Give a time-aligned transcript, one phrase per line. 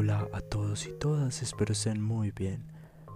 [0.00, 2.62] Hola a todos y todas, espero estén muy bien.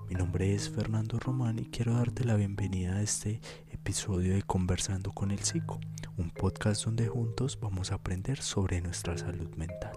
[0.09, 5.13] Mi nombre es Fernando Román y quiero darte la bienvenida a este episodio de Conversando
[5.13, 5.79] con el Psico,
[6.17, 9.97] un podcast donde juntos vamos a aprender sobre nuestra salud mental.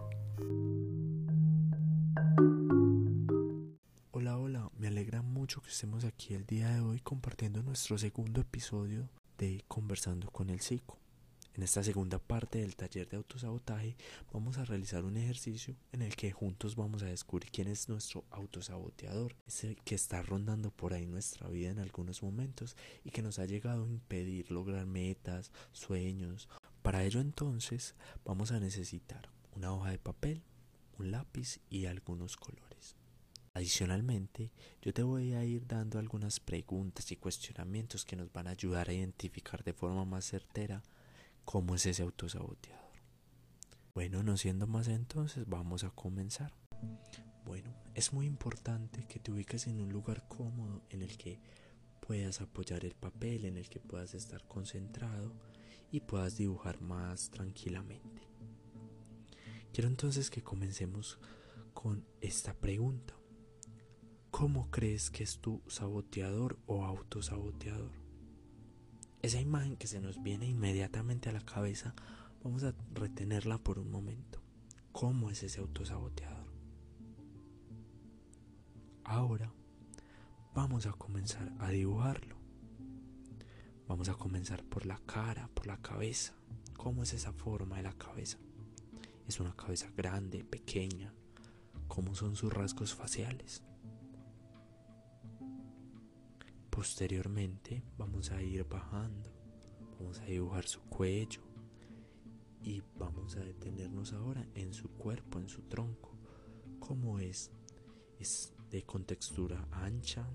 [4.11, 8.42] Hola, hola, me alegra mucho que estemos aquí el día de hoy compartiendo nuestro segundo
[8.42, 11.00] episodio de Conversando con el Psico.
[11.56, 13.96] En esta segunda parte del taller de autosabotaje
[14.34, 18.25] vamos a realizar un ejercicio en el que juntos vamos a descubrir quién es nuestro
[18.29, 23.39] autosaboteador, ese que está rondando por ahí nuestra vida en algunos momentos y que nos
[23.39, 26.50] ha llegado a impedir lograr metas, sueños.
[26.82, 27.96] Para ello entonces
[28.26, 30.43] vamos a necesitar una hoja de papel,
[31.00, 32.98] un lápiz y algunos colores.
[33.53, 38.52] Adicionalmente, yo te voy a ir dando algunas preguntas y cuestionamientos que nos van a
[38.52, 40.84] ayudar a identificar de forma más certera
[41.45, 42.84] cómo es ese autosaboteador.
[43.94, 46.54] Bueno, no siendo más entonces, vamos a comenzar.
[47.46, 51.40] Bueno, es muy importante que te ubiques en un lugar cómodo en el que
[52.06, 55.32] puedas apoyar el papel, en el que puedas estar concentrado
[55.92, 58.24] y puedas dibujar más tranquilamente.
[59.72, 61.20] Quiero entonces que comencemos
[61.74, 63.16] con esta pregunta.
[64.32, 68.05] ¿Cómo crees que es tu saboteador o autosaboteador?
[69.26, 71.95] Esa imagen que se nos viene inmediatamente a la cabeza,
[72.44, 74.40] vamos a retenerla por un momento.
[74.92, 76.45] ¿Cómo es ese autosaboteador?
[79.03, 79.52] Ahora
[80.53, 82.36] vamos a comenzar a dibujarlo.
[83.88, 86.36] Vamos a comenzar por la cara, por la cabeza.
[86.78, 88.38] ¿Cómo es esa forma de la cabeza?
[89.28, 91.16] ¿Es una cabeza grande, pequeña?
[91.88, 93.64] ¿Cómo son sus rasgos faciales?
[96.76, 99.31] Posteriormente vamos a ir bajando,
[99.98, 101.40] vamos a dibujar su cuello
[102.62, 106.12] y vamos a detenernos ahora en su cuerpo, en su tronco.
[106.80, 107.50] ¿Cómo es?
[108.20, 110.28] Es de contextura ancha,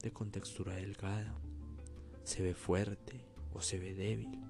[0.00, 1.38] de contextura delgada,
[2.24, 4.40] se ve fuerte o se ve débil.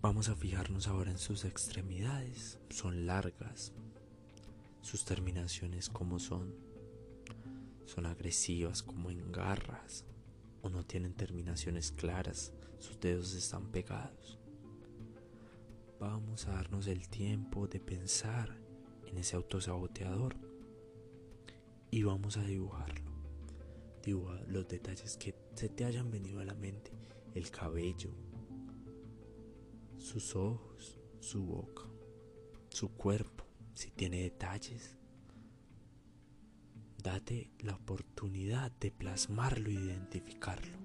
[0.00, 2.58] Vamos a fijarnos ahora en sus extremidades.
[2.70, 3.72] Son largas,
[4.82, 6.54] sus terminaciones como son.
[7.84, 10.04] Son agresivas como en garras
[10.62, 14.38] o no tienen terminaciones claras, sus dedos están pegados.
[15.98, 18.56] Vamos a darnos el tiempo de pensar
[19.06, 20.36] en ese autosaboteador
[21.90, 23.10] y vamos a dibujarlo.
[24.02, 26.92] Dibuja los detalles que se te hayan venido a la mente,
[27.34, 28.10] el cabello,
[29.98, 31.84] sus ojos, su boca,
[32.70, 33.39] su cuerpo
[33.74, 34.96] si tiene detalles.
[37.02, 40.78] Date la oportunidad de plasmarlo y identificarlo.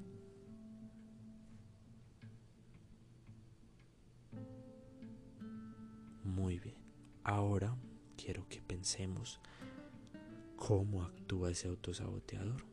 [6.24, 6.78] Muy bien,
[7.24, 7.78] ahora
[8.18, 9.40] quiero que pensemos
[10.56, 12.66] cómo actúa ese autosaboteador.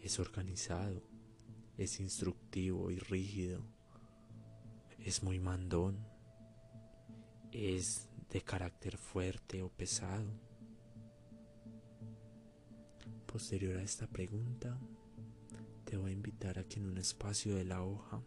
[0.00, 1.02] Es organizado,
[1.76, 3.62] es instructivo y rígido
[5.08, 5.96] es muy mandón,
[7.50, 10.30] es de carácter fuerte o pesado.
[13.24, 14.78] Posterior a esta pregunta,
[15.86, 18.22] te voy a invitar a que en un espacio de la hoja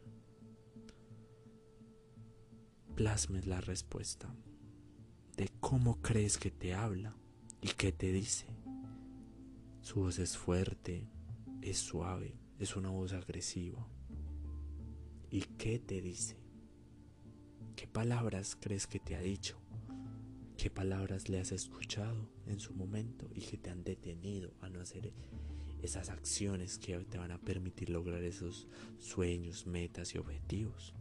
[2.96, 4.36] plasmes la respuesta
[5.38, 7.16] de cómo crees que te habla
[7.62, 8.48] y qué te dice.
[9.81, 11.08] Su voz es fuerte,
[11.62, 13.88] es suave, es una voz agresiva.
[15.30, 16.41] ¿Y qué te dice?
[17.81, 19.58] ¿Qué palabras crees que te ha dicho?
[20.56, 24.81] ¿Qué palabras le has escuchado en su momento y que te han detenido a no
[24.81, 25.12] hacer
[25.81, 28.68] esas acciones que te van a permitir lograr esos
[29.00, 30.94] sueños, metas y objetivos?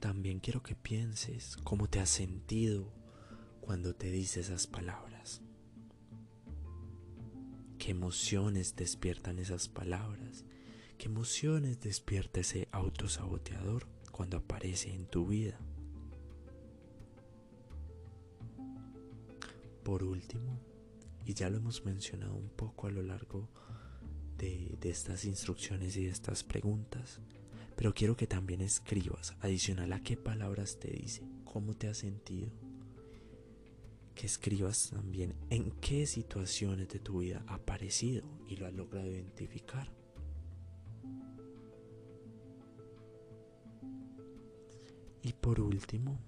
[0.00, 2.92] También quiero que pienses cómo te has sentido
[3.60, 5.40] cuando te dice esas palabras.
[7.78, 10.44] ¿Qué emociones despiertan esas palabras?
[11.02, 15.58] ¿Qué emociones despierta ese autosaboteador cuando aparece en tu vida?
[19.82, 20.60] Por último,
[21.26, 23.48] y ya lo hemos mencionado un poco a lo largo
[24.38, 27.18] de, estas instrucciones y de estas preguntas,
[27.74, 32.48] pero quiero que también escribas, adicional a qué palabras te dice, cómo te has sentido,
[34.14, 39.10] que escribas también en qué situaciones de tu vida ha aparecido y lo has logrado
[39.10, 40.01] identificar.
[45.22, 46.18] Y por último,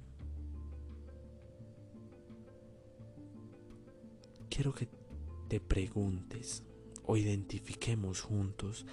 [4.49, 4.89] quiero que
[5.49, 6.63] te preguntes
[7.05, 8.87] o identifiquemos juntos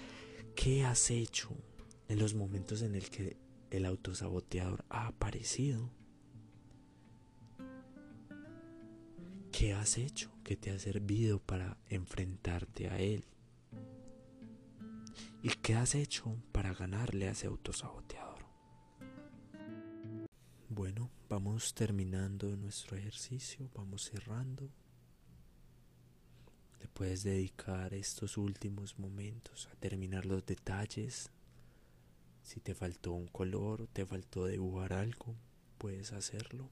[0.56, 1.50] ¿Qué has hecho
[2.08, 3.38] en los momentos en el que
[3.72, 5.90] el autosaboteador ha aparecido?
[9.52, 13.24] ¿Qué has hecho que te ha servido para enfrentarte a él?
[15.42, 18.31] ¿Y qué has hecho para ganarle a ese autosaboteador?
[20.82, 24.68] Bueno, vamos terminando nuestro ejercicio, vamos cerrando.
[26.80, 31.30] Le puedes dedicar estos últimos momentos a terminar los detalles.
[32.42, 35.36] Si te faltó un color, te faltó dibujar algo,
[35.78, 36.68] puedes hacerlo.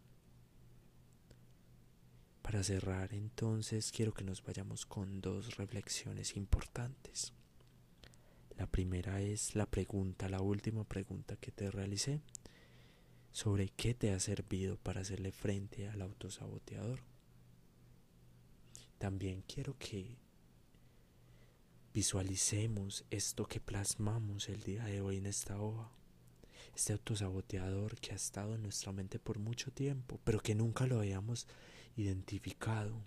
[2.41, 7.31] Para cerrar entonces quiero que nos vayamos con dos reflexiones importantes.
[8.57, 12.21] La primera es la pregunta, la última pregunta que te realicé
[13.31, 17.01] sobre qué te ha servido para hacerle frente al autosaboteador.
[18.97, 20.17] También quiero que
[21.93, 25.91] visualicemos esto que plasmamos el día de hoy en esta hoja.
[26.75, 30.99] Este autosaboteador que ha estado en nuestra mente por mucho tiempo, pero que nunca lo
[30.99, 31.47] habíamos
[31.95, 33.01] identificado.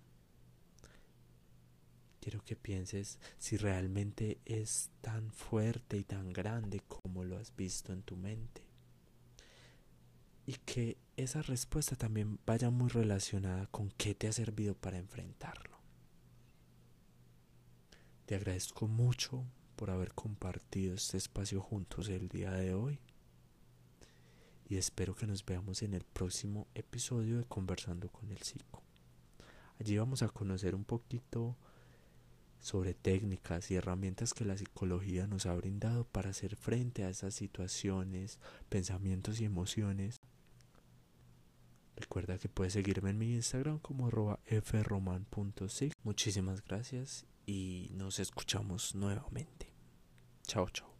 [2.20, 7.92] Quiero que pienses si realmente es tan fuerte y tan grande como lo has visto
[7.92, 8.71] en tu mente.
[10.46, 15.78] Y que esa respuesta también vaya muy relacionada con qué te ha servido para enfrentarlo.
[18.26, 19.44] Te agradezco mucho
[19.76, 22.98] por haber compartido este espacio juntos el día de hoy.
[24.68, 28.82] Y espero que nos veamos en el próximo episodio de Conversando con el Psico.
[29.78, 31.56] Allí vamos a conocer un poquito
[32.60, 37.34] sobre técnicas y herramientas que la psicología nos ha brindado para hacer frente a esas
[37.34, 40.20] situaciones, pensamientos y emociones.
[42.02, 45.93] Recuerda que puedes seguirme en mi Instagram como arroba froman.sig.
[46.02, 49.72] Muchísimas gracias y nos escuchamos nuevamente.
[50.43, 50.91] Chao, chao.